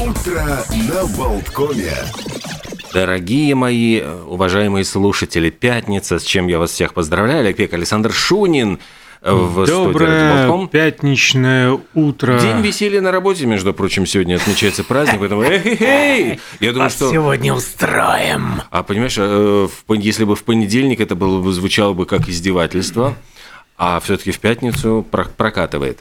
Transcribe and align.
Утро 0.00 0.64
на 0.92 1.06
Болткоме. 1.16 1.92
Дорогие 2.92 3.54
мои, 3.54 4.00
уважаемые 4.00 4.84
слушатели, 4.84 5.50
пятница, 5.50 6.18
с 6.18 6.22
чем 6.22 6.46
я 6.46 6.58
вас 6.58 6.70
всех 6.70 6.94
поздравляю. 6.94 7.40
Олег 7.40 7.72
Александр 7.72 8.12
Шунин 8.12 8.78
в 9.20 9.66
Доброе 9.66 9.66
студии 9.66 10.04
«Радио 10.04 10.66
пятничное 10.68 11.80
утро. 11.94 12.38
День 12.38 12.60
веселья 12.60 13.00
на 13.00 13.10
работе, 13.10 13.46
между 13.46 13.74
прочим, 13.74 14.06
сегодня 14.06 14.36
отмечается 14.36 14.84
праздник, 14.84 15.18
поэтому 15.18 15.42
эй 15.42 16.38
Я 16.60 16.72
думаю, 16.72 16.90
что... 16.90 17.10
сегодня 17.10 17.52
устроим. 17.52 18.62
А 18.70 18.84
понимаешь, 18.84 19.16
э, 19.18 19.68
если 19.88 20.22
бы 20.24 20.36
в 20.36 20.44
понедельник 20.44 21.00
это 21.00 21.16
было 21.16 21.42
бы 21.42 21.52
звучало 21.52 21.92
бы 21.92 22.06
как 22.06 22.28
издевательство, 22.28 23.16
а 23.76 23.98
все-таки 24.00 24.30
в 24.30 24.38
пятницу 24.38 25.04
про- 25.10 25.24
прокатывает. 25.24 25.98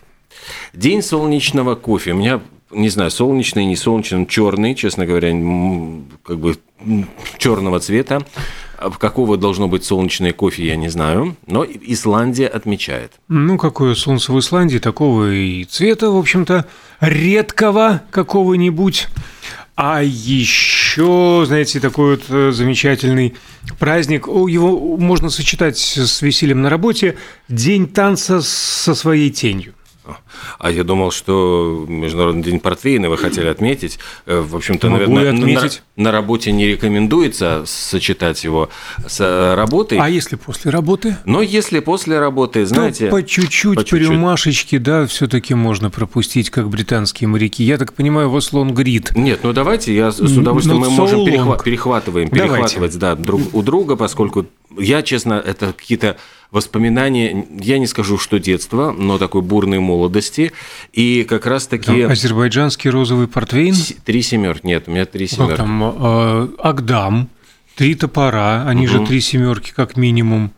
День 0.74 1.02
солнечного 1.02 1.74
кофе. 1.76 2.12
У 2.12 2.18
меня, 2.18 2.42
не 2.72 2.90
знаю, 2.90 3.12
солнечный, 3.12 3.66
не 3.66 3.76
солнечный, 3.76 4.26
черный, 4.26 4.76
честно 4.76 5.06
говоря, 5.06 5.30
как 6.24 6.38
бы 6.40 6.58
черного 7.38 7.80
цвета. 7.80 8.26
А 8.78 8.92
Какого 8.92 9.38
должно 9.38 9.68
быть 9.68 9.84
солнечное 9.84 10.34
кофе, 10.34 10.68
я 10.68 10.76
не 10.76 10.90
знаю. 10.90 11.36
Но 11.48 11.66
Исландия 11.66 12.48
отмечает. 12.48 13.14
Ну, 13.28 13.58
какое 13.58 13.96
солнце 13.96 14.32
в 14.32 14.40
Исландии, 14.40 14.78
такого 14.78 15.32
и 15.32 15.64
цвета, 15.64 16.12
в 16.12 16.18
общем-то, 16.18 16.66
редкого 17.00 18.04
какого-нибудь. 18.12 19.08
А 19.76 20.02
еще, 20.04 21.44
знаете, 21.46 21.80
такой 21.80 22.16
вот 22.16 22.26
э, 22.30 22.52
замечательный 22.52 23.36
праздник, 23.78 24.26
его 24.26 24.98
можно 24.98 25.30
сочетать 25.30 25.78
с 25.78 26.22
весельем 26.24 26.64
на 26.64 26.70
работе, 26.70 27.16
день 27.48 27.88
танца 27.88 28.42
со 28.42 28.96
своей 28.96 29.30
тенью. 29.30 29.76
А 30.60 30.72
я 30.72 30.84
думал, 30.84 31.12
что 31.12 31.86
Международный 31.88 32.44
день 32.44 32.60
портвейна 32.60 33.10
вы 33.10 33.18
хотели 33.18 33.48
отметить. 33.48 34.00
Э, 34.26 34.40
В 34.42 34.56
общем-то, 34.56 34.90
Могу 34.90 35.14
наверное, 35.14 35.40
отметить. 35.40 35.82
На, 35.96 36.04
на 36.04 36.12
работе 36.12 36.52
не 36.52 36.68
рекомендуется 36.68 37.64
сочетать 37.66 38.44
его 38.44 38.70
с 39.08 39.20
э, 39.20 39.56
работой. 39.56 39.98
А 40.00 40.10
если 40.10 40.36
после 40.36 40.72
работы? 40.72 41.18
Но 41.26 41.42
если 41.42 41.80
после 41.80 42.20
работы, 42.20 42.66
знаете... 42.66 43.06
то 43.10 43.12
по 43.12 43.24
чуть-чуть, 43.24 43.76
по 43.76 43.82
по 43.82 43.88
чуть-чуть. 43.88 44.10
рюмашечке, 44.10 44.80
да, 44.80 45.06
все-таки 45.08 45.54
можно 45.54 45.90
пропустить, 45.90 46.50
как 46.50 46.70
британские 46.70 47.28
моряки. 47.28 47.64
Я 47.64 47.78
так 47.78 47.94
понимаю, 47.94 48.30
вас 48.30 48.54
лонгрид. 48.54 49.16
Нет, 49.16 49.40
ну 49.44 49.54
давайте, 49.54 49.96
я 49.96 50.12
с 50.12 50.20
удовольствием 50.20 50.80
Ну, 50.80 50.86
мы 50.86 50.90
можем 50.92 51.20
so 51.22 51.26
перехва- 51.26 51.58
long. 51.58 51.64
перехватываем, 51.64 52.30
Давайте. 52.30 52.54
перехватывать, 52.54 52.98
да, 53.00 53.16
друг 53.16 53.42
у 53.54 53.62
друга, 53.62 53.96
поскольку 53.96 54.46
я, 54.80 55.02
честно, 55.02 55.34
это 55.34 55.74
какие-то 55.74 56.18
воспоминания, 56.52 57.46
я 57.60 57.78
не 57.78 57.88
скажу, 57.88 58.18
что 58.18 58.40
детства, 58.40 58.92
но 58.98 59.18
такой 59.18 59.42
бурной 59.42 59.80
молодости, 59.80 60.54
и 60.94 61.26
как 61.28 61.46
раз 61.46 61.68
таки 61.68 62.02
Азербайджанский 62.02 62.90
розовый 62.90 63.28
портвейн. 63.28 63.76
три 64.06 64.22
семерки, 64.22 64.66
нет, 64.66 64.84
у 64.88 64.92
меня 64.92 65.06
три 65.06 65.28
Как 65.28 65.36
семерки. 65.38 65.58
там, 65.58 65.84
э, 65.84 66.48
Агдам, 66.60 67.30
три 67.76 67.96
топора, 67.96 68.66
они 68.68 68.88
же 68.88 69.06
три 69.06 69.20
семерки 69.22 69.74
как 69.76 69.98
минимум, 69.98 70.52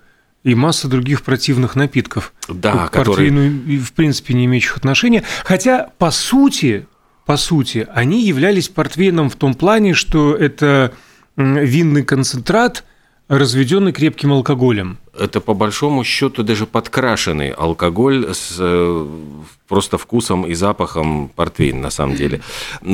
и 0.44 0.56
масса 0.56 0.88
других 0.88 1.24
противных 1.24 1.76
напитков. 1.76 2.34
Да, 2.48 2.88
к 2.88 2.92
которые- 2.92 3.30
портвейну 3.32 3.82
в 3.84 3.92
принципе 3.94 4.34
не 4.36 4.46
имеющих 4.46 4.78
отношения. 4.78 5.24
Хотя, 5.44 5.90
по 5.98 6.12
сути, 6.12 6.86
по 7.26 7.36
сути, 7.36 7.88
они 7.94 8.24
являлись 8.26 8.70
портвейном 8.70 9.30
в 9.30 9.36
том 9.36 9.54
плане, 9.54 9.94
что 9.94 10.34
это 10.34 10.94
винный 11.36 12.04
концентрат, 12.04 12.84
разведенный 13.30 13.92
крепким 13.94 14.34
алкоголем. 14.34 14.98
это 15.18 15.40
по 15.40 15.54
большому 15.54 16.04
счету 16.04 16.44
даже 16.44 16.66
подкрашенный 16.66 17.52
алкоголь 17.52 18.34
с 18.34 18.56
э, 18.60 19.08
просто 19.68 19.98
вкусом 19.98 20.46
и 20.48 20.56
запахом 20.56 21.30
портвейн 21.36 21.80
на 21.80 21.92
самом 21.92 22.16
деле. 22.16 22.42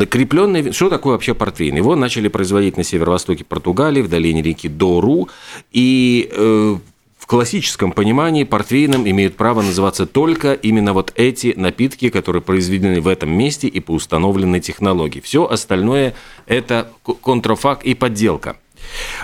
Крепленный, 0.10 0.62
вин- 0.62 0.74
что 0.74 0.90
такое 0.90 1.14
вообще 1.14 1.34
портвейн? 1.34 1.76
Его 1.78 1.96
начали 1.96 2.28
производить 2.28 2.78
на 2.78 2.84
северо-востоке 2.84 3.46
Португалии, 3.46 4.02
в 4.02 4.10
долине 4.10 4.42
реки 4.42 4.68
Дору, 4.68 5.30
и 5.72 6.30
э, 6.32 6.76
в 7.18 7.28
классическом 7.28 7.92
понимании 7.94 8.44
портвейном 8.44 9.10
имеют 9.10 9.36
право 9.38 9.62
называться 9.62 10.06
только 10.06 10.54
именно 10.54 10.94
вот 10.94 11.14
эти 11.16 11.54
напитки, 11.56 12.10
которые 12.10 12.42
произведены 12.42 13.00
в 13.00 13.08
этом 13.08 13.32
месте 13.32 13.68
и 13.68 13.80
по 13.80 13.92
установленной 13.94 14.60
технологии. 14.60 15.22
Все 15.22 15.46
остальное– 15.46 16.14
это 16.46 16.92
контрафакт 17.24 17.84
и 17.84 17.94
подделка. 17.96 18.58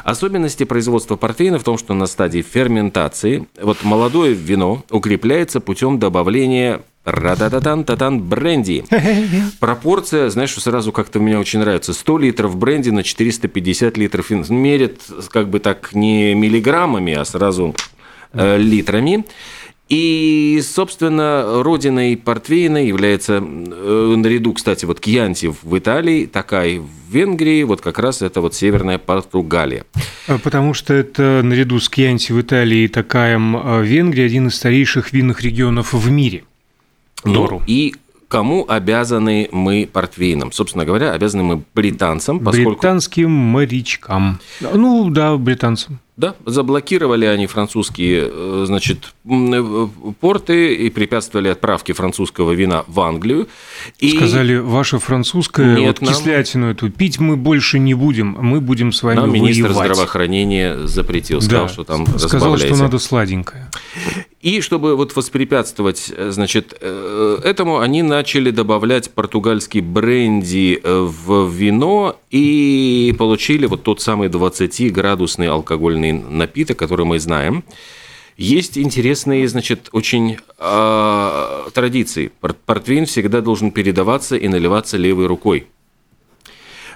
Особенности 0.04 0.64
производства 0.64 1.16
портвейна 1.16 1.60
в 1.60 1.64
том, 1.64 1.78
что 1.78 1.94
на 1.94 2.06
стадии 2.06 2.42
ферментации 2.42 3.48
вот 3.62 3.84
молодое 3.84 4.34
вино 4.34 4.84
укрепляется 4.90 5.60
путем 5.60 6.00
добавления 6.00 6.82
ра-та-та-тан, 7.06 7.84
татан 7.84 8.22
бренди. 8.22 8.86
Пропорция, 9.60 10.30
знаешь, 10.30 10.52
что 10.52 10.62
сразу 10.62 10.92
как-то 10.92 11.20
мне 11.20 11.38
очень 11.38 11.60
нравится. 11.60 11.94
100 11.94 12.18
литров 12.20 12.56
бренди 12.56 12.90
на 12.90 13.04
450 13.04 13.98
литров. 13.98 14.30
Мерят 14.30 15.02
как 15.30 15.50
бы 15.50 15.60
так 15.60 15.94
не 15.94 16.34
миллиграммами, 16.36 17.14
а 17.14 17.26
сразу 17.26 17.76
э, 18.34 18.58
литрами. 18.58 19.26
И, 19.92 20.64
собственно, 20.64 21.62
родиной 21.62 22.16
портвейна 22.16 22.78
является, 22.78 23.44
э, 23.44 24.16
наряду, 24.16 24.54
кстати, 24.54 24.86
вот 24.86 25.02
Кьянти 25.02 25.54
в 25.62 25.78
Италии, 25.78 26.28
Такай 26.28 26.80
в 26.80 26.88
Венгрии, 27.14 27.64
вот 27.64 27.82
как 27.82 28.00
раз 28.00 28.22
это 28.22 28.40
вот 28.40 28.56
Северная 28.56 29.00
Португалия. 29.00 29.84
А 30.28 30.38
Потому 30.38 30.74
что 30.74 30.94
это 30.94 31.42
наряду 31.44 31.78
с 31.78 31.90
Кьянти 31.90 32.32
в 32.32 32.40
Италии 32.40 32.84
и 32.84 32.88
Такаем 32.88 33.58
э, 33.58 33.82
в 33.82 33.84
Венгрии 33.84 34.24
один 34.24 34.48
из 34.48 34.56
старейших 34.56 35.12
винных 35.12 35.42
регионов 35.42 35.92
в 35.92 36.10
мире. 36.10 36.46
Дору. 37.26 37.60
Ну, 37.60 37.66
и 37.68 37.94
кому 38.32 38.66
обязаны 38.68 39.50
мы 39.52 39.88
портвейном? 39.92 40.54
Собственно 40.54 40.86
говоря, 40.86 41.12
обязаны 41.12 41.44
мы 41.44 41.62
британцам, 41.76 42.40
поскольку 42.40 42.72
Британским 42.72 43.30
морячкам. 43.30 44.40
Ну 44.62 45.10
да, 45.10 45.36
британцам. 45.36 46.00
да, 46.16 46.36
заблокировали 46.46 47.26
они 47.26 47.46
французские 47.48 48.30
э, 48.32 48.64
значит, 48.68 49.14
э, 49.26 49.88
порты 50.22 50.76
и 50.76 50.90
препятствовали 50.90 51.50
отправке 51.50 51.92
французского 51.94 52.54
вина 52.54 52.86
в 52.88 53.02
Англию. 53.02 53.50
И 54.00 54.16
Сказали, 54.16 54.56
ваше 54.58 55.00
французское, 55.00 55.76
Нет, 55.76 56.00
вот 56.00 56.02
нам- 56.02 56.14
кислятину 56.14 56.68
эту 56.72 56.90
пить 56.90 57.20
мы 57.20 57.36
больше 57.36 57.80
не 57.80 57.94
будем, 57.96 58.38
мы 58.40 58.62
будем 58.62 58.94
с 58.94 59.04
вами 59.04 59.18
нам 59.18 59.34
министр 59.34 59.68
воевать. 59.68 59.88
здравоохранения 59.90 60.88
запретил, 60.88 61.42
сказал, 61.42 61.68
Да, 61.68 61.74
что 61.74 61.84
там 61.84 62.06
сказал, 62.18 62.58
что 62.58 62.76
надо 62.78 62.98
сладенькое. 62.98 63.70
И 64.42 64.60
чтобы 64.62 64.96
вот 64.96 65.16
воспрепятствовать, 65.16 66.12
э, 66.16 66.32
значит, 66.32 66.76
э, 66.82 67.40
этому, 67.44 67.80
они 67.80 68.02
начали 68.02 68.50
добавлять 68.50 69.12
португальский 69.12 69.82
бренди 69.82 70.80
э, 70.84 71.08
в 71.08 71.48
вино 71.50 72.18
и 72.32 73.14
получили 73.20 73.68
вот 73.68 73.84
тот 73.84 74.02
самый 74.02 74.30
20-градусный 74.30 75.48
алкогольный 75.48 76.14
напиток, 76.14 76.78
который 76.80 77.06
мы 77.06 77.20
знаем. 77.20 77.64
Есть 78.36 78.80
интересные, 78.80 79.48
значит, 79.48 79.90
очень 79.92 80.38
э, 80.58 81.70
традиции. 81.74 82.32
Пор- 82.40 82.56
Портвейн 82.66 83.06
всегда 83.06 83.42
должен 83.42 83.70
передаваться 83.70 84.36
и 84.36 84.48
наливаться 84.48 84.98
левой 84.98 85.28
рукой. 85.28 85.68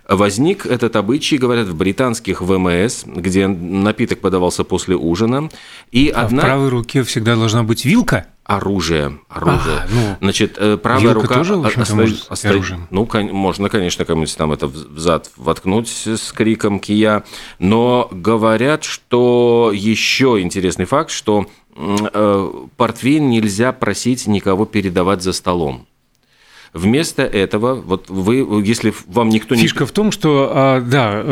Возник 0.07 0.65
этот 0.65 0.95
обычай, 0.95 1.37
говорят, 1.37 1.67
в 1.67 1.75
британских 1.75 2.41
ВМС, 2.41 3.03
где 3.05 3.47
напиток 3.47 4.19
подавался 4.19 4.63
после 4.63 4.95
ужина. 4.95 5.49
И 5.91 6.09
А 6.09 6.21
одна... 6.23 6.41
в 6.41 6.45
правой 6.45 6.69
руке 6.69 7.03
всегда 7.03 7.35
должна 7.35 7.63
быть 7.63 7.85
вилка? 7.85 8.27
Оружие, 8.43 9.17
оружие. 9.27 9.77
А, 9.79 9.87
ну, 9.91 10.15
Значит, 10.21 10.57
э, 10.59 10.77
правая 10.77 11.15
рука 11.15 11.33
тоже, 11.33 11.55
в 11.55 11.65
общем-то, 11.65 11.81
оста- 11.81 11.95
может 11.95 12.25
оста- 12.31 12.49
оружием. 12.49 12.87
Ну, 12.91 13.07
кон- 13.07 13.31
можно, 13.31 13.69
конечно, 13.69 14.05
кому-нибудь 14.05 14.37
там 14.37 14.51
это 14.51 14.67
в 14.67 14.99
зад 14.99 15.31
воткнуть 15.35 15.89
с 16.05 16.31
криком 16.31 16.79
кия. 16.79 17.23
Но 17.57 18.07
говорят, 18.11 18.83
что 18.83 19.71
еще 19.73 20.39
интересный 20.41 20.85
факт, 20.85 21.09
что 21.09 21.47
э, 21.75 22.49
портвейн 22.77 23.27
нельзя 23.31 23.71
просить 23.71 24.27
никого 24.27 24.65
передавать 24.65 25.23
за 25.23 25.33
столом. 25.33 25.87
Вместо 26.75 27.23
этого, 27.23 27.75
вот 27.75 28.09
вы, 28.09 28.45
если 28.65 28.93
вам 29.07 29.29
никто 29.29 29.55
не 29.55 29.61
Фишка 29.61 29.85
в 29.85 29.91
том, 29.91 30.11
что, 30.11 30.51
а, 30.53 30.81
да, 30.81 31.23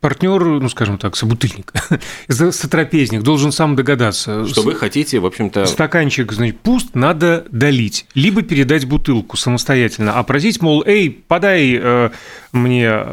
партнер, 0.00 0.44
ну, 0.44 0.68
скажем 0.68 0.98
так, 0.98 1.16
собутыльник, 1.16 1.72
сотрапезник 2.28 3.22
должен 3.22 3.50
сам 3.50 3.76
догадаться. 3.76 4.46
что 4.46 4.62
вы 4.62 4.74
хотите, 4.74 5.18
в 5.20 5.26
общем-то, 5.26 5.64
Стаканчик, 5.66 6.32
значит, 6.32 6.60
пуст, 6.60 6.94
надо 6.94 7.46
долить. 7.50 8.06
Либо 8.14 8.42
передать 8.42 8.86
бутылку 8.86 9.38
самостоятельно. 9.38 10.12
А 10.12 10.22
просить, 10.22 10.60
мол, 10.60 10.82
эй, 10.86 11.10
подай 11.10 11.78
э, 11.80 12.10
мне, 12.52 13.04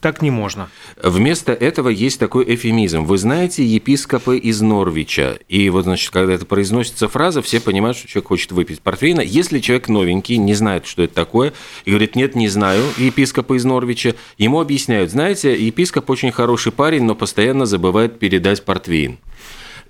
так 0.00 0.20
не 0.22 0.30
можно. 0.30 0.68
Вместо 1.02 1.52
этого 1.52 1.88
есть 1.88 2.20
такой 2.20 2.44
эфемизм. 2.54 3.04
Вы 3.04 3.16
знаете 3.18 3.64
епископы 3.64 4.38
из 4.38 4.60
Норвича. 4.60 5.38
И 5.48 5.70
вот, 5.70 5.84
значит, 5.84 6.10
когда 6.10 6.34
это 6.34 6.44
произносится 6.44 7.08
фраза, 7.08 7.40
все 7.40 7.60
понимают, 7.60 7.96
что 7.96 8.08
человек 8.08 8.28
хочет 8.28 8.52
выпить 8.52 8.82
портвейна. 8.82 9.20
Если 9.20 9.60
человек 9.60 9.88
новенький, 9.88 10.36
не 10.36 10.54
знает, 10.54 10.86
что 10.86 11.02
это 11.02 11.14
такое, 11.14 11.52
и 11.84 11.90
говорит, 11.90 12.16
нет, 12.16 12.34
не 12.34 12.48
знаю, 12.48 12.82
епископа 12.98 13.56
из 13.56 13.64
Норвича, 13.64 14.14
ему 14.36 14.60
объясняют, 14.60 15.10
знаете, 15.10 15.54
епископ 15.54 16.10
очень 16.10 16.30
хороший 16.30 16.72
парень, 16.72 17.04
но 17.04 17.14
постоянно 17.14 17.64
забывает 17.64 18.18
передать 18.18 18.64
портвейн. 18.64 19.18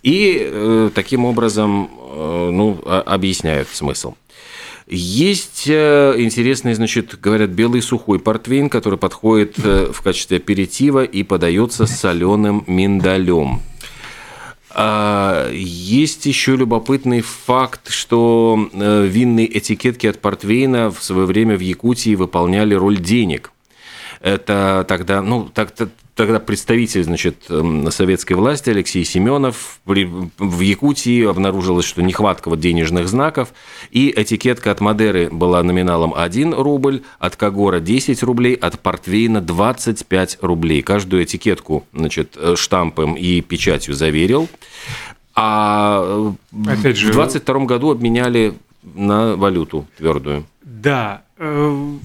И 0.02 0.38
э, 0.40 0.90
таким 0.94 1.24
образом, 1.24 1.90
э, 1.90 2.50
ну, 2.52 2.80
а- 2.84 3.00
объясняют 3.00 3.68
смысл. 3.68 4.14
Есть 4.88 5.64
э, 5.66 6.14
интересный, 6.18 6.74
значит, 6.74 7.18
говорят, 7.20 7.50
белый 7.50 7.82
сухой 7.82 8.20
портвейн, 8.20 8.70
который 8.70 8.98
подходит 8.98 9.58
э, 9.58 9.90
в 9.92 10.00
качестве 10.00 10.36
аперитива 10.36 11.02
и 11.02 11.24
подается 11.24 11.86
с 11.86 11.98
соленым 11.98 12.62
миндалем. 12.68 13.62
А, 14.70 15.50
есть 15.50 16.26
еще 16.26 16.54
любопытный 16.54 17.20
факт, 17.22 17.90
что 17.90 18.68
э, 18.72 19.06
винные 19.06 19.58
этикетки 19.58 20.06
от 20.06 20.20
портвейна 20.20 20.92
в 20.92 21.02
свое 21.02 21.26
время 21.26 21.56
в 21.56 21.60
Якутии 21.60 22.14
выполняли 22.14 22.74
роль 22.74 22.98
денег. 22.98 23.50
Это 24.20 24.84
тогда, 24.86 25.20
ну, 25.20 25.50
так, 25.52 25.72
тогда 26.16 26.40
представитель, 26.40 27.04
значит, 27.04 27.44
эм, 27.50 27.88
советской 27.90 28.32
власти 28.32 28.70
Алексей 28.70 29.04
Семенов 29.04 29.78
в 29.84 30.60
Якутии 30.60 31.24
обнаружилось, 31.24 31.84
что 31.84 32.02
нехватка 32.02 32.48
вот 32.48 32.58
денежных 32.58 33.06
знаков, 33.06 33.52
и 33.90 34.12
этикетка 34.16 34.70
от 34.70 34.80
Мадеры 34.80 35.28
была 35.30 35.62
номиналом 35.62 36.14
1 36.16 36.54
рубль, 36.54 37.02
от 37.18 37.36
Кагора 37.36 37.80
10 37.80 38.22
рублей, 38.22 38.54
от 38.54 38.80
Портвейна 38.80 39.42
25 39.42 40.38
рублей. 40.40 40.82
Каждую 40.82 41.22
этикетку, 41.22 41.84
значит, 41.92 42.36
э, 42.36 42.56
штампом 42.56 43.14
и 43.14 43.42
печатью 43.42 43.94
заверил. 43.94 44.48
А 45.34 46.32
э, 46.50 46.70
Опять 46.72 46.96
же... 46.96 47.12
в 47.12 47.12
22 47.12 47.66
году 47.66 47.90
обменяли 47.90 48.54
на 48.94 49.36
валюту 49.36 49.86
твердую. 49.98 50.46
Да, 50.62 51.22
э, 51.36 51.96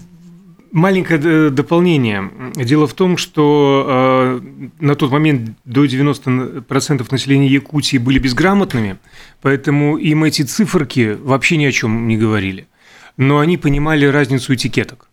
Маленькое 0.71 1.49
дополнение. 1.49 2.31
Дело 2.55 2.87
в 2.87 2.93
том, 2.93 3.17
что 3.17 3.85
э, 3.87 4.41
на 4.79 4.95
тот 4.95 5.11
момент 5.11 5.51
до 5.65 5.83
90% 5.83 7.07
населения 7.11 7.47
Якутии 7.47 7.97
были 7.97 8.19
безграмотными, 8.19 8.97
поэтому 9.41 9.97
им 9.97 10.23
эти 10.23 10.43
циферки 10.43 11.17
вообще 11.21 11.57
ни 11.57 11.65
о 11.65 11.71
чем 11.71 12.07
не 12.07 12.17
говорили. 12.17 12.67
Но 13.17 13.39
они 13.39 13.57
понимали 13.57 14.05
разницу 14.05 14.53
этикеток. 14.53 15.09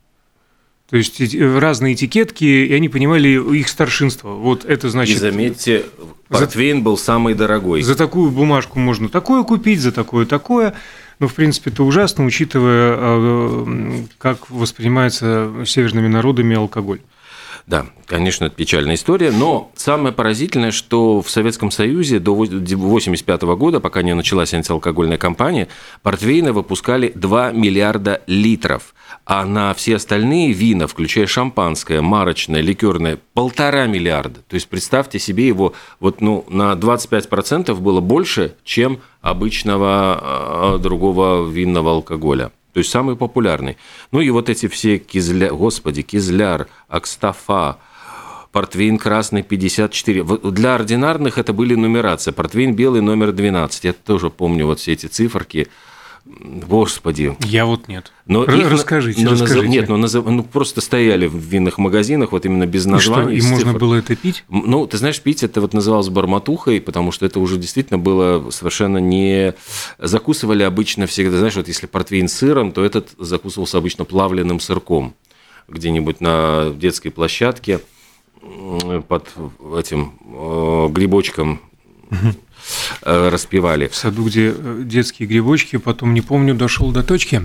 То 0.90 0.96
есть 0.96 1.20
разные 1.34 1.94
этикетки, 1.94 2.44
и 2.44 2.72
они 2.72 2.88
понимали 2.88 3.28
их 3.28 3.69
старшинство. 3.69 4.37
Вот 4.37 4.64
это 4.64 4.88
значит... 4.88 5.16
И 5.16 5.19
заметьте, 5.19 5.84
портвейн 6.28 6.78
за, 6.78 6.82
был 6.82 6.96
самый 6.96 7.34
дорогой. 7.34 7.82
За 7.82 7.94
такую 7.94 8.31
бумажку 8.31 8.78
можно 8.78 9.11
такое 9.11 9.43
купить, 9.43 9.81
за 9.81 9.93
такое 9.93 10.25
такое. 10.25 10.75
Но, 11.20 11.26
в 11.26 11.35
принципе, 11.35 11.70
это 11.70 11.82
ужасно, 11.82 12.25
учитывая, 12.25 12.94
а, 12.97 14.05
как 14.19 14.50
воспринимается 14.50 15.50
северными 15.67 16.09
народами 16.09 16.56
алкоголь. 16.56 17.00
Да, 17.69 17.85
конечно, 18.06 18.47
это 18.47 18.56
печальная 18.56 18.94
история, 18.94 19.31
но 19.31 19.70
самое 19.76 20.15
поразительное, 20.15 20.70
что 20.70 21.20
в 21.20 21.29
Советском 21.29 21.70
Союзе 21.70 22.19
до 22.19 22.32
1985 22.32 23.43
года, 23.43 23.79
пока 23.79 24.00
не 24.00 24.15
началась 24.15 24.55
антиалкогольная 24.55 25.19
кампания, 25.19 25.69
портвейны 26.03 26.55
выпускали 26.55 27.12
2 27.15 27.53
миллиарда 27.53 28.23
литров, 28.26 28.94
а 29.26 29.44
на 29.44 29.75
все 29.75 29.97
остальные 29.97 30.53
вина, 30.53 30.87
включая 30.87 31.26
шампанское, 31.26 32.00
марочное, 32.00 32.62
ликерное, 32.62 33.19
полтора 33.35 33.87
миллиарда. 33.87 34.41
То 34.49 34.55
есть 34.55 34.67
представьте 34.69 35.19
себе 35.19 35.47
его 35.47 35.75
вот, 36.00 36.23
ну, 36.23 36.47
на 36.49 36.73
25% 36.73 37.75
было 37.75 38.00
больше, 38.00 38.55
чем 38.64 39.00
обычного 39.21 39.88
а, 39.91 40.79
другого 40.79 41.47
винного 41.47 41.91
алкоголя. 41.91 42.50
То 42.78 42.80
есть 42.80 42.92
самый 42.92 43.16
популярный. 43.16 43.76
Ну 44.12 44.20
и 44.20 44.30
вот 44.30 44.48
эти 44.48 44.69
все 44.69 44.98
кизля, 44.98 45.50
господи, 45.50 46.02
кизляр, 46.02 46.69
акстафа, 46.86 47.78
портвейн 48.52 48.98
красный 48.98 49.42
54. 49.42 50.22
Для 50.52 50.76
ординарных 50.76 51.38
это 51.38 51.52
были 51.52 51.75
нумерации. 51.75 52.30
Портвейн 52.30 52.76
белый 52.76 53.00
номер 53.00 53.32
12. 53.32 53.82
Я 53.82 53.92
тоже 53.94 54.30
помню 54.30 54.66
вот 54.66 54.78
все 54.78 54.92
эти 54.92 55.06
циферки. 55.06 55.66
Господи. 56.28 57.36
Я 57.40 57.64
вот 57.64 57.88
нет. 57.88 58.12
Но 58.26 58.44
их, 58.44 58.70
расскажите, 58.70 59.25
но, 59.25 59.30
расскажите. 59.32 59.66
Нет, 59.66 59.88
но 59.88 59.96
назов, 59.96 60.26
ну, 60.26 60.42
просто 60.42 60.80
стояли 60.80 61.26
в 61.26 61.36
винных 61.36 61.78
магазинах, 61.78 62.32
вот 62.32 62.44
именно 62.44 62.66
без 62.66 62.84
названий. 62.84 63.36
И, 63.36 63.40
что, 63.40 63.48
и 63.48 63.50
можно 63.52 63.72
было 63.72 63.94
это 63.94 64.14
пить? 64.14 64.44
Ну, 64.48 64.86
ты 64.86 64.98
знаешь, 64.98 65.20
пить 65.20 65.42
это 65.42 65.60
вот 65.60 65.72
называлось 65.72 66.10
барматухой, 66.10 66.80
потому 66.80 67.12
что 67.12 67.25
это 67.25 67.40
уже 67.40 67.56
действительно 67.56 67.98
было 67.98 68.50
совершенно 68.50 68.98
не... 68.98 69.54
Закусывали 69.98 70.62
обычно 70.62 71.06
всегда, 71.06 71.38
знаешь, 71.38 71.56
вот 71.56 71.66
если 71.66 71.86
портвейн 71.86 72.28
с 72.28 72.34
сыром, 72.34 72.72
то 72.72 72.84
этот 72.84 73.08
закусывался 73.19 73.78
обычно 73.78 74.04
плавленным 74.04 74.60
сырком 74.60 75.14
где-нибудь 75.66 76.20
на 76.20 76.70
детской 76.70 77.10
площадке 77.10 77.80
под 79.08 79.28
этим 79.76 80.12
э, 80.20 80.88
грибочком. 80.90 81.60
Угу 82.10 82.34
распевали. 83.03 83.89
В 83.89 83.95
саду, 83.95 84.25
где 84.25 84.55
э, 84.56 84.83
детские 84.85 85.29
грибочки, 85.29 85.77
потом, 85.77 86.15
не 86.15 86.21
помню, 86.21 86.55
дошел 86.55 86.91
до 86.91 87.03
точки. 87.03 87.43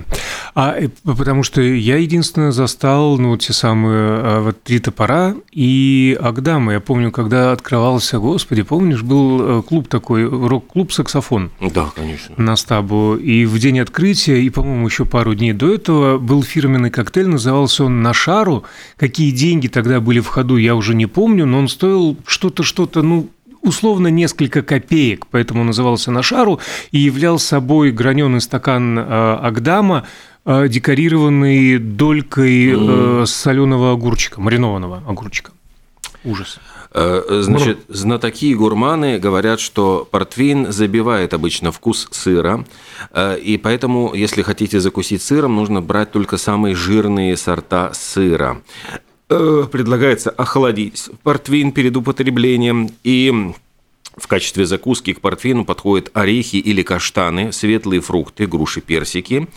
А, 0.55 0.75
потому 1.03 1.43
что 1.43 1.61
я 1.61 1.97
единственное 1.97 2.51
застал, 2.51 3.17
ну, 3.17 3.35
те 3.37 3.53
самые 3.53 4.39
вот 4.41 4.63
«Три 4.63 4.79
топора» 4.79 5.35
и 5.51 6.17
«Агдамы». 6.21 6.73
Я 6.73 6.79
помню, 6.79 7.11
когда 7.11 7.51
открывался, 7.51 8.19
господи, 8.19 8.63
помнишь, 8.63 9.01
был 9.01 9.59
э, 9.59 9.61
клуб 9.63 9.87
такой, 9.87 10.27
рок-клуб 10.27 10.91
«Саксофон». 10.91 11.51
Да, 11.59 11.91
конечно. 11.95 12.35
На 12.37 12.55
стабу. 12.55 13.15
И 13.15 13.45
в 13.45 13.57
день 13.59 13.79
открытия, 13.79 14.41
и, 14.41 14.49
по-моему, 14.49 14.87
еще 14.87 15.05
пару 15.05 15.35
дней 15.35 15.53
до 15.53 15.73
этого 15.73 16.17
был 16.17 16.43
фирменный 16.43 16.89
коктейль, 16.89 17.27
назывался 17.27 17.85
он 17.85 18.01
«На 18.01 18.13
шару». 18.13 18.63
Какие 18.97 19.31
деньги 19.31 19.67
тогда 19.67 19.99
были 19.99 20.19
в 20.19 20.27
ходу, 20.27 20.57
я 20.57 20.75
уже 20.75 20.95
не 20.95 21.05
помню, 21.05 21.45
но 21.45 21.59
он 21.59 21.67
стоил 21.67 22.17
что-то, 22.25 22.63
что-то, 22.63 23.01
ну, 23.01 23.29
условно 23.63 24.07
несколько 24.09 24.61
копеек, 24.61 25.25
поэтому 25.31 25.63
назывался 25.63 26.11
на 26.11 26.21
шару 26.21 26.59
и 26.91 26.99
являл 26.99 27.39
собой 27.39 27.91
граненый 27.91 28.41
стакан 28.41 28.99
э, 28.99 29.01
Агдама, 29.01 30.05
э, 30.45 30.67
декорированный 30.67 31.79
долькой 31.79 32.73
mm. 32.73 33.25
соленого 33.25 33.93
огурчика, 33.93 34.39
маринованного 34.39 35.03
огурчика. 35.07 35.51
Ужас. 36.23 36.59
Значит, 36.93 37.79
знатоки 37.87 38.51
и 38.51 38.55
гурманы 38.55 39.17
говорят, 39.17 39.59
что 39.59 40.07
портвейн 40.09 40.71
забивает 40.71 41.33
обычно 41.33 41.71
вкус 41.71 42.07
сыра, 42.11 42.65
и 43.17 43.59
поэтому, 43.61 44.13
если 44.13 44.43
хотите 44.43 44.79
закусить 44.79 45.23
сыром, 45.23 45.55
нужно 45.55 45.81
брать 45.81 46.11
только 46.11 46.37
самые 46.37 46.75
жирные 46.75 47.35
сорта 47.35 47.91
сыра. 47.93 48.61
Э, 49.35 49.65
предлагается 49.71 50.29
охладить 50.29 51.09
портвейн 51.23 51.71
перед 51.71 51.97
употреблением 51.97 52.91
и 53.03 53.51
в 54.15 54.27
качестве 54.27 54.67
закуски 54.67 55.13
к 55.13 55.21
портвейну 55.21 55.65
подходят 55.65 56.11
орехи 56.13 56.57
или 56.57 56.83
каштаны, 56.83 57.51
светлые 57.51 57.99
фрукты, 58.01 58.45
груши, 58.45 58.81
персики. 58.81 59.47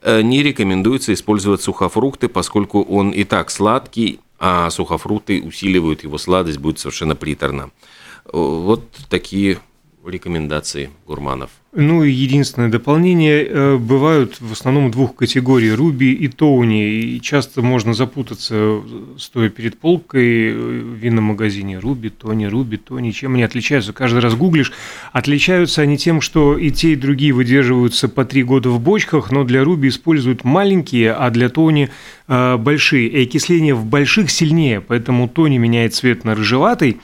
Э, 0.00 0.22
не 0.22 0.42
рекомендуется 0.42 1.14
использовать 1.14 1.62
сухофрукты, 1.62 2.26
поскольку 2.26 2.82
он 2.82 3.10
и 3.10 3.22
так 3.22 3.52
сладкий, 3.52 4.18
а 4.40 4.68
сухофрукты 4.70 5.40
усиливают 5.40 6.02
его 6.02 6.18
сладость, 6.18 6.58
будет 6.58 6.80
совершенно 6.80 7.14
приторно. 7.14 7.70
Э, 8.24 8.30
вот 8.32 8.82
такие 9.08 9.60
рекомендации 10.08 10.90
гурманов. 11.06 11.50
Ну 11.74 12.04
и 12.04 12.10
единственное 12.10 12.68
дополнение, 12.68 13.46
э, 13.46 13.76
бывают 13.78 14.40
в 14.40 14.52
основном 14.52 14.90
двух 14.90 15.14
категорий, 15.14 15.72
руби 15.72 16.12
и 16.12 16.28
тоуни, 16.28 16.86
и 16.86 17.20
часто 17.22 17.62
можно 17.62 17.94
запутаться, 17.94 18.82
стоя 19.16 19.48
перед 19.48 19.78
полкой 19.78 20.52
в 20.52 20.94
винном 20.96 21.24
магазине, 21.24 21.78
руби, 21.78 22.10
тони, 22.10 22.44
руби, 22.44 22.76
тони, 22.76 23.10
чем 23.12 23.34
они 23.34 23.42
отличаются, 23.42 23.94
каждый 23.94 24.18
раз 24.18 24.34
гуглишь, 24.34 24.72
отличаются 25.12 25.80
они 25.80 25.96
тем, 25.96 26.20
что 26.20 26.58
и 26.58 26.70
те, 26.70 26.92
и 26.92 26.96
другие 26.96 27.32
выдерживаются 27.32 28.06
по 28.08 28.26
три 28.26 28.42
года 28.42 28.68
в 28.68 28.78
бочках, 28.78 29.30
но 29.30 29.44
для 29.44 29.64
руби 29.64 29.88
используют 29.88 30.44
маленькие, 30.44 31.12
а 31.12 31.30
для 31.30 31.48
тони 31.48 31.88
э, 32.28 32.56
большие, 32.58 33.08
и 33.08 33.22
окисление 33.22 33.74
в 33.74 33.86
больших 33.86 34.30
сильнее, 34.30 34.82
поэтому 34.82 35.26
тони 35.26 35.56
меняет 35.56 35.94
цвет 35.94 36.24
на 36.24 36.34
рыжеватый, 36.34 36.98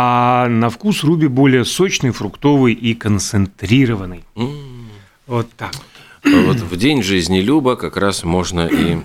а 0.00 0.48
на 0.48 0.70
вкус 0.70 1.02
руби 1.02 1.26
более 1.26 1.64
сочный, 1.64 2.12
фруктовый 2.12 2.72
и 2.72 2.94
концентрированный. 2.94 4.22
Mm. 4.36 4.84
Вот 5.26 5.48
так 5.56 5.72
вот. 5.74 6.32
А 6.32 6.40
вот 6.46 6.56
в 6.58 6.76
день 6.76 7.02
жизни 7.02 7.40
Люба 7.40 7.74
как 7.74 7.96
раз 7.96 8.22
можно 8.22 8.68
и 8.68 8.98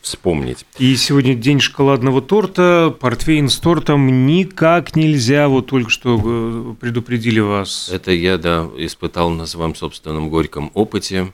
вспомнить. 0.00 0.64
И 0.78 0.94
сегодня 0.94 1.34
день 1.34 1.58
шоколадного 1.58 2.22
торта, 2.22 2.94
портвейн 3.00 3.48
с 3.48 3.58
тортом 3.58 4.28
никак 4.28 4.94
нельзя, 4.94 5.48
вот 5.48 5.66
только 5.66 5.90
что 5.90 6.20
э, 6.24 6.74
предупредили 6.80 7.40
вас. 7.40 7.88
Это 7.88 8.12
я, 8.12 8.38
да, 8.38 8.68
испытал 8.76 9.30
на 9.30 9.46
своем 9.46 9.74
собственном 9.74 10.30
горьком 10.30 10.70
опыте. 10.74 11.32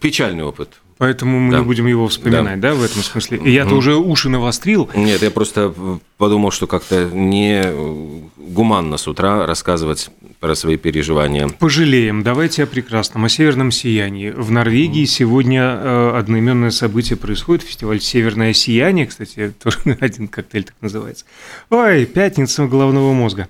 Печальный 0.00 0.42
опыт. 0.42 0.80
Поэтому 0.98 1.40
мы 1.40 1.52
Да. 1.52 1.58
не 1.58 1.64
будем 1.64 1.86
его 1.86 2.06
вспоминать, 2.08 2.60
да, 2.60 2.74
в 2.74 2.82
этом 2.82 3.02
смысле. 3.02 3.38
И 3.38 3.50
я-то 3.50 3.74
уже 3.74 3.96
уши 3.96 4.28
навострил. 4.28 4.88
Нет, 4.94 5.22
я 5.22 5.30
просто 5.30 5.74
подумал, 6.18 6.50
что 6.50 6.66
как-то 6.66 7.06
не 7.12 7.62
э, 7.64 8.20
гуманно 8.36 8.96
с 8.96 9.08
утра 9.08 9.46
рассказывать 9.46 10.10
про 10.40 10.54
свои 10.54 10.76
переживания. 10.76 11.48
Пожалеем. 11.48 12.22
Давайте 12.22 12.64
о 12.64 12.66
прекрасном, 12.66 13.24
о 13.24 13.28
северном 13.30 13.70
сиянии. 13.70 14.30
В 14.30 14.50
Норвегии 14.50 15.06
сегодня 15.06 15.62
э, 15.62 16.16
одноименное 16.18 16.70
событие 16.70 17.16
происходит. 17.16 17.62
Фестиваль 17.64 18.00
«Северное 18.00 18.52
сияние». 18.52 19.06
Кстати, 19.06 19.52
тоже 19.62 19.78
один 20.00 20.28
коктейль 20.28 20.64
так 20.64 20.76
называется. 20.82 21.24
Ой, 21.70 22.04
пятница 22.04 22.66
головного 22.66 23.12
мозга. 23.14 23.48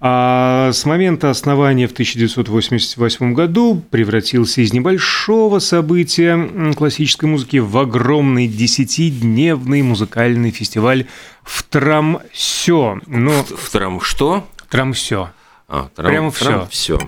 А 0.00 0.70
с 0.72 0.84
момента 0.84 1.30
основания 1.30 1.86
в 1.86 1.92
1988 1.92 3.34
году 3.34 3.80
превратился 3.90 4.60
из 4.62 4.72
небольшого 4.72 5.60
события 5.60 6.34
классической 6.82 7.26
музыки 7.26 7.58
в 7.58 7.78
огромный 7.78 8.48
десятидневный 8.48 9.82
музыкальный 9.82 10.50
фестиваль 10.50 11.06
в 11.44 11.62
Трамсё. 11.62 12.98
Ну, 13.06 13.30
В 13.44 13.70
трам 13.70 14.00
что? 14.00 14.44
Трамсё. 14.68 15.30
А, 15.68 15.90
Прямо 15.94 16.32
всё. 16.32 16.66
Все. 16.72 16.98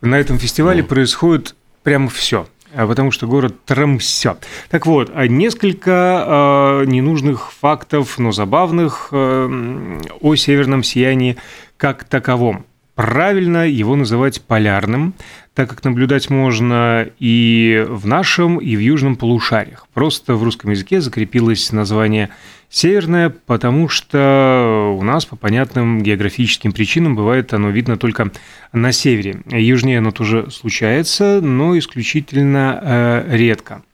На 0.00 0.18
этом 0.18 0.38
фестивале 0.38 0.82
происходит 0.82 1.56
прямо 1.82 2.08
все. 2.08 2.48
Потому 2.74 3.10
что 3.10 3.26
город 3.26 3.54
Трамсё. 3.66 4.38
Так 4.70 4.86
вот, 4.86 5.10
а 5.14 5.26
несколько 5.26 6.80
э, 6.80 6.84
ненужных 6.86 7.52
фактов, 7.52 8.18
но 8.18 8.32
забавных 8.32 9.08
э, 9.12 10.00
о 10.22 10.34
северном 10.36 10.82
сиянии 10.82 11.36
как 11.76 12.04
таковом. 12.04 12.64
Правильно 12.98 13.64
его 13.64 13.94
называть 13.94 14.42
полярным, 14.42 15.14
так 15.54 15.70
как 15.70 15.84
наблюдать 15.84 16.30
можно 16.30 17.08
и 17.20 17.86
в 17.88 18.08
нашем, 18.08 18.58
и 18.58 18.74
в 18.74 18.80
южном 18.80 19.14
полушариях. 19.14 19.86
Просто 19.94 20.34
в 20.34 20.42
русском 20.42 20.72
языке 20.72 21.00
закрепилось 21.00 21.70
название 21.70 22.30
«северное», 22.68 23.30
потому 23.30 23.88
что 23.88 24.96
у 24.98 25.04
нас 25.04 25.26
по 25.26 25.36
понятным 25.36 26.02
географическим 26.02 26.72
причинам 26.72 27.14
бывает 27.14 27.54
оно 27.54 27.70
видно 27.70 27.98
только 27.98 28.32
на 28.72 28.90
севере. 28.90 29.42
Южнее 29.46 29.98
оно 29.98 30.10
тоже 30.10 30.50
случается, 30.50 31.40
но 31.40 31.78
исключительно 31.78 32.80
э, 32.82 33.36
редко. 33.36 33.84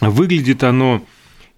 Выглядит 0.00 0.62
оно 0.62 1.02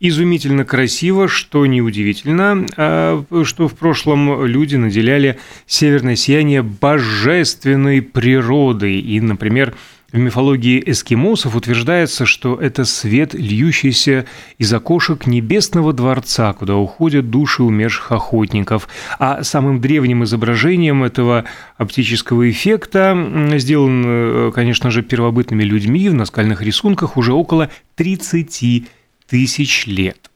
изумительно 0.01 0.65
красиво, 0.65 1.29
что 1.29 1.67
неудивительно, 1.67 2.67
а, 2.77 3.25
что 3.45 3.69
в 3.69 3.75
прошлом 3.75 4.45
люди 4.47 4.77
наделяли 4.77 5.39
северное 5.67 6.17
сияние 6.17 6.63
божественной 6.63 8.03
природой. 8.03 8.99
И, 8.99 9.21
например, 9.21 9.75
в 10.13 10.19
мифологии 10.19 10.83
эскимосов 10.85 11.55
утверждается, 11.55 12.27
что 12.27 12.57
это 12.57 12.85
свет, 12.85 13.33
льющийся 13.35 14.27
из 14.59 14.73
окошек 14.73 15.27
небесного 15.27 15.93
дворца, 15.93 16.53
куда 16.53 16.77
уходят 16.77 17.31
души 17.31 17.63
умерших 17.63 18.11
охотников. 18.11 18.89
А 19.21 19.45
самым 19.45 19.81
древним 19.81 20.25
изображением 20.25 21.05
этого 21.05 21.45
оптического 21.77 22.51
эффекта 22.51 23.53
сделан, 23.57 24.03
э, 24.05 24.53
конечно 24.53 24.91
же, 24.91 25.03
первобытными 25.03 25.63
людьми 25.63 26.09
в 26.09 26.15
наскальных 26.15 26.63
рисунках 26.63 27.17
уже 27.17 27.33
около 27.33 27.71
30 27.95 28.89
тысяч 29.31 29.87
лет. 29.87 30.31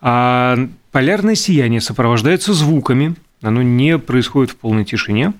А 0.00 0.58
полярное 0.90 1.34
сияние 1.34 1.80
сопровождается 1.80 2.54
звуками, 2.54 3.14
оно 3.42 3.62
не 3.62 3.98
происходит 3.98 4.52
в 4.52 4.56
полной 4.56 4.84
тишине. 4.84 5.34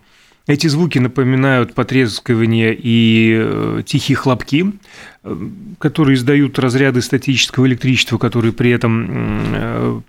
Эти 0.47 0.66
звуки 0.66 0.99
напоминают 0.99 1.75
потрескивание 1.75 2.76
и 2.78 3.37
э, 3.38 3.83
тихие 3.87 4.16
хлопки, 4.16 4.73
э, 5.23 5.49
которые 5.78 6.16
издают 6.16 6.59
разряды 6.59 7.02
статического 7.02 7.66
электричества, 7.66 8.19
которые 8.19 8.52
при 8.52 8.71
этом 8.71 9.07
э, 9.14 10.00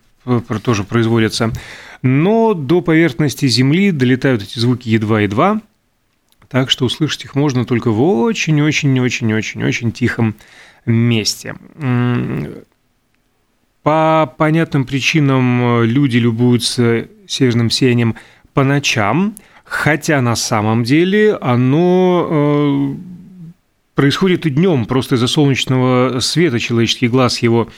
тоже 0.64 0.84
производятся. 0.84 1.52
Но 2.02 2.54
до 2.54 2.82
поверхности 2.82 3.48
Земли 3.48 3.92
долетают 3.92 4.44
эти 4.44 4.58
звуки 4.58 4.90
едва-едва, 4.90 5.62
так 6.48 6.70
что 6.70 6.86
услышать 6.86 7.26
их 7.26 7.36
можно 7.36 7.66
только 7.66 7.92
в 7.92 8.02
очень-очень-очень-очень-очень 8.02 9.92
тихом 9.92 10.36
месте. 10.86 11.56
По 13.84 14.32
понятным 14.38 14.86
причинам 14.86 15.82
э, 15.82 15.86
люди 15.86 16.18
любуются 16.18 17.08
северным 17.28 17.72
сиянием 17.72 18.16
по 18.54 18.64
ночам, 18.64 19.36
хотя 19.64 20.22
на 20.22 20.36
самом 20.36 20.84
деле 20.84 21.36
оно 21.36 22.28
э, 22.30 22.96
происходит 23.96 24.46
и 24.46 24.52
днем, 24.52 24.86
просто 24.86 25.16
из-за 25.16 25.28
солнечного 25.28 26.20
света 26.20 26.60
человеческий 26.60 27.08
глаз 27.08 27.40
его 27.40 27.70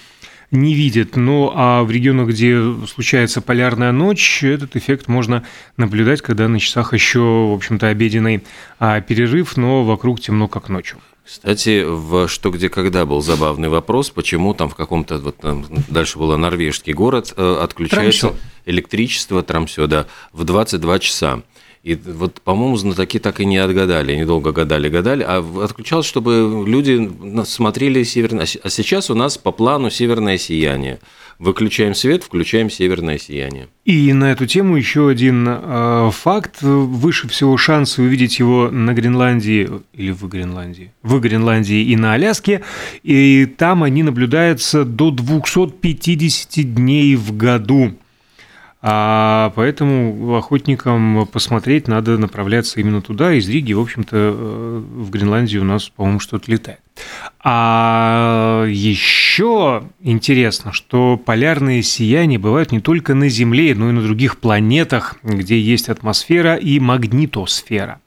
не 0.51 0.73
видит. 0.73 1.15
Ну 1.15 1.51
а 1.55 1.83
в 1.83 1.91
регионах, 1.91 2.29
где 2.29 2.61
случается 2.85 3.41
полярная 3.41 3.93
ночь, 3.93 4.43
этот 4.43 4.75
эффект 4.75 5.07
можно 5.07 5.43
наблюдать, 5.77 6.21
когда 6.21 6.49
на 6.49 6.59
часах 6.59 6.93
еще, 6.93 7.19
в 7.19 7.53
общем-то, 7.53 7.87
обеденный 7.87 8.43
а, 8.77 8.99
перерыв, 8.99 9.55
но 9.55 9.83
вокруг 9.85 10.19
темно, 10.19 10.49
как 10.49 10.67
ночью. 10.67 10.99
Кстати, 11.25 11.83
в 11.85 12.27
«Что, 12.27 12.51
где, 12.51 12.67
когда» 12.67 13.05
был 13.05 13.21
забавный 13.21 13.69
вопрос, 13.69 14.09
почему 14.09 14.53
там 14.53 14.69
в 14.69 14.75
каком-то, 14.75 15.19
вот 15.19 15.37
там 15.37 15.65
дальше 15.87 16.19
было 16.19 16.35
норвежский 16.35 16.93
город, 16.93 17.33
э, 17.37 17.57
отключается 17.61 18.27
Трамсё. 18.27 18.39
электричество, 18.65 19.41
Трамсё, 19.41 19.87
да, 19.87 20.05
в 20.33 20.43
22 20.43 20.99
часа. 20.99 21.43
И 21.83 21.95
вот, 21.95 22.41
по-моему, 22.41 22.77
знатоки 22.77 23.19
так 23.19 23.41
и 23.41 23.45
не 23.45 23.57
отгадали, 23.57 24.13
они 24.13 24.23
долго 24.23 24.53
гадали, 24.53 24.87
гадали, 24.89 25.23
а 25.23 25.45
отключалось, 25.63 26.05
чтобы 26.05 26.63
люди 26.65 27.11
смотрели 27.45 28.03
северное... 28.03 28.47
А 28.63 28.69
сейчас 28.69 29.09
у 29.09 29.15
нас 29.15 29.37
по 29.37 29.51
плану 29.51 29.89
северное 29.89 30.37
сияние. 30.37 30.99
Выключаем 31.39 31.95
свет, 31.95 32.23
включаем 32.23 32.69
северное 32.69 33.17
сияние. 33.17 33.67
И 33.85 34.13
на 34.13 34.31
эту 34.31 34.45
тему 34.45 34.77
еще 34.77 35.09
один 35.09 35.45
э, 35.47 36.09
факт. 36.13 36.61
Выше 36.61 37.27
всего 37.27 37.57
шансы 37.57 38.01
увидеть 38.01 38.39
его 38.39 38.69
на 38.71 38.93
Гренландии 38.93 39.69
или 39.93 40.11
в 40.11 40.27
Гренландии. 40.27 40.91
В 41.01 41.19
Гренландии 41.19 41.83
и 41.83 41.95
на 41.95 42.13
Аляске. 42.13 42.61
И 43.03 43.45
там 43.45 43.83
они 43.83 44.03
наблюдаются 44.03 44.85
до 44.85 45.11
250 45.11 46.73
дней 46.73 47.15
в 47.15 47.35
году. 47.35 47.93
А 48.85 49.53
поэтому 49.55 50.35
охотникам 50.35 51.25
посмотреть 51.31 51.87
надо 51.87 52.17
направляться 52.17 52.81
именно 52.81 53.01
туда. 53.01 53.33
Из 53.33 53.47
Риги, 53.47 53.71
в 53.71 53.79
общем-то, 53.79 54.09
э, 54.13 54.83
в 54.95 55.09
Гренландии 55.09 55.57
у 55.57 55.63
нас, 55.63 55.87
по-моему, 55.87 56.19
что-то 56.19 56.51
летает. 56.51 56.81
А 57.41 58.65
еще 58.67 59.83
интересно, 60.01 60.73
что 60.73 61.15
полярные 61.15 61.81
сияния 61.81 62.37
бывают 62.37 62.73
не 62.73 62.81
только 62.81 63.13
на 63.15 63.29
Земле, 63.29 63.73
но 63.73 63.89
и 63.89 63.93
на 63.93 64.01
других 64.01 64.37
планетах, 64.37 65.15
где 65.23 65.57
есть 65.57 65.87
атмосфера 65.87 66.55
и 66.55 66.77
магнитосфера. 66.81 68.01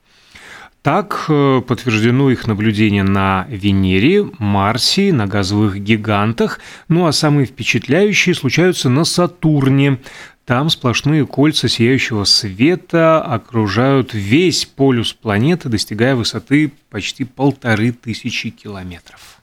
Так 0.82 1.24
э, 1.30 1.62
подтверждено 1.66 2.30
их 2.30 2.46
наблюдение 2.46 3.02
на 3.02 3.46
Венере, 3.48 4.26
Марсе, 4.38 5.12
на 5.12 5.26
газовых 5.26 5.78
гигантах, 5.78 6.60
ну 6.86 7.06
а 7.06 7.12
самые 7.12 7.46
впечатляющие 7.46 8.34
случаются 8.34 8.90
на 8.90 9.04
Сатурне. 9.04 9.98
Там 10.46 10.70
сплошные 10.70 11.26
кольца 11.26 11.68
сияющего 11.68 12.22
света 12.22 13.20
окружают 13.20 14.14
весь 14.14 14.64
полюс 14.64 15.12
планеты, 15.12 15.68
достигая 15.68 16.14
высоты 16.14 16.70
почти 16.88 17.24
полторы 17.24 17.90
тысячи 17.90 18.50
километров. 18.50 19.40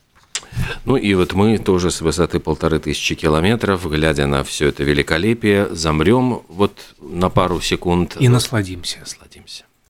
Ну 0.85 0.95
и 0.95 1.13
вот 1.13 1.33
мы 1.33 1.57
тоже 1.57 1.91
с 1.91 1.99
высоты 1.99 2.39
полторы 2.39 2.79
тысячи 2.79 3.15
километров, 3.15 3.85
глядя 3.85 4.27
на 4.27 4.45
все 4.45 4.69
это 4.69 4.83
великолепие, 4.83 5.67
замрем 5.75 6.41
вот 6.47 6.95
на 7.01 7.29
пару 7.29 7.59
секунд. 7.59 8.15
И 8.19 8.29
насладимся. 8.29 8.99
насладимся. 8.99 9.65